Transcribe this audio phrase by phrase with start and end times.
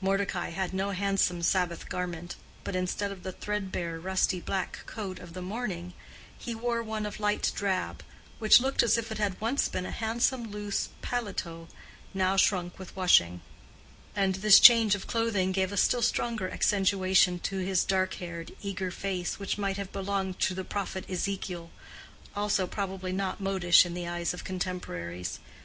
[0.00, 2.34] Mordecai had no handsome Sabbath garment,
[2.64, 5.92] but instead of the threadbare rusty black coat of the morning
[6.36, 8.02] he wore one of light drab,
[8.40, 11.68] which looked as if it had once been a handsome loose paletot
[12.12, 13.40] now shrunk with washing;
[14.16, 18.90] and this change of clothing gave a still stronger accentuation to his dark haired, eager
[18.90, 24.34] face which might have belonged to the prophet Ezekiel—also probably not modish in the eyes
[24.34, 25.38] of contemporaries.